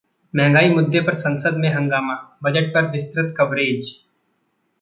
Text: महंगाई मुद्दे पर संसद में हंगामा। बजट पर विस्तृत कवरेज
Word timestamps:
महंगाई 0.33 0.69
मुद्दे 0.69 1.01
पर 1.01 1.17
संसद 1.17 1.57
में 1.57 1.69
हंगामा। 1.69 2.15
बजट 2.43 2.73
पर 2.73 2.91
विस्तृत 2.91 3.33
कवरेज 3.37 3.93